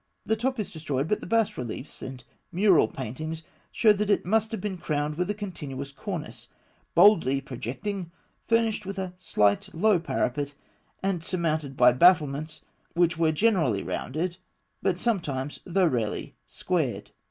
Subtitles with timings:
[0.25, 3.45] The top is destroyed, but the bas reliefs and mural paintings (fig.
[3.45, 6.47] 28) show that it must have been crowned with a continuous cornice,
[6.95, 8.09] boldly projecting,
[8.47, 10.55] furnished with a slight low parapet,
[11.03, 12.61] and surmounted by battlements,
[12.93, 14.37] which were generally rounded,
[14.81, 17.11] but sometimes, though rarely, squared.